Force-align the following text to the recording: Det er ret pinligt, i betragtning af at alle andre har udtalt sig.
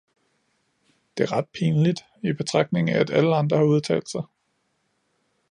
Det 1.17 1.23
er 1.23 1.31
ret 1.31 1.47
pinligt, 1.53 2.05
i 2.23 2.33
betragtning 2.33 2.89
af 2.89 2.99
at 2.99 3.09
alle 3.11 3.35
andre 3.35 3.57
har 3.57 3.63
udtalt 3.63 4.09
sig. 4.09 4.23